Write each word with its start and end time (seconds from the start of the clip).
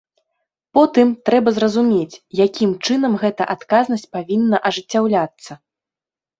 Потым 0.77 1.07
трэба 1.29 1.49
зразумець, 1.57 2.19
якім 2.45 2.71
чынам 2.85 3.13
гэта 3.27 3.43
адказнасць 3.57 4.09
павінна 4.19 4.57
ажыццяўляцца. 4.73 5.51